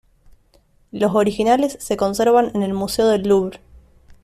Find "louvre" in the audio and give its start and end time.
3.29-3.59